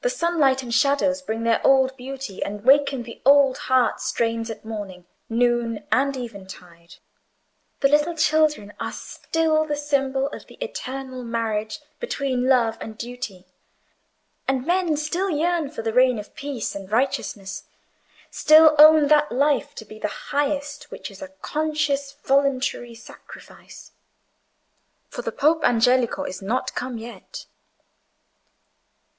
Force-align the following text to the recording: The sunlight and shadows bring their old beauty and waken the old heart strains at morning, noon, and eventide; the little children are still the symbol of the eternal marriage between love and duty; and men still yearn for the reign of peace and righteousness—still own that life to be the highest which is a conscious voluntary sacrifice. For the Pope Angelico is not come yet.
The 0.00 0.08
sunlight 0.08 0.62
and 0.62 0.72
shadows 0.72 1.20
bring 1.20 1.42
their 1.42 1.60
old 1.66 1.94
beauty 1.98 2.42
and 2.42 2.64
waken 2.64 3.02
the 3.02 3.20
old 3.26 3.58
heart 3.58 4.00
strains 4.00 4.48
at 4.48 4.64
morning, 4.64 5.04
noon, 5.28 5.84
and 5.92 6.16
eventide; 6.16 6.94
the 7.80 7.88
little 7.88 8.16
children 8.16 8.72
are 8.80 8.90
still 8.90 9.66
the 9.66 9.76
symbol 9.76 10.28
of 10.28 10.46
the 10.46 10.54
eternal 10.64 11.22
marriage 11.22 11.80
between 12.00 12.48
love 12.48 12.78
and 12.80 12.96
duty; 12.96 13.44
and 14.48 14.64
men 14.66 14.96
still 14.96 15.28
yearn 15.28 15.68
for 15.68 15.82
the 15.82 15.92
reign 15.92 16.18
of 16.18 16.34
peace 16.34 16.74
and 16.74 16.90
righteousness—still 16.90 18.74
own 18.78 19.08
that 19.08 19.30
life 19.30 19.74
to 19.74 19.84
be 19.84 19.98
the 19.98 20.08
highest 20.32 20.90
which 20.90 21.10
is 21.10 21.20
a 21.20 21.28
conscious 21.42 22.16
voluntary 22.24 22.94
sacrifice. 22.94 23.92
For 25.10 25.20
the 25.20 25.32
Pope 25.32 25.62
Angelico 25.66 26.24
is 26.24 26.40
not 26.40 26.74
come 26.74 26.96
yet. 26.96 27.44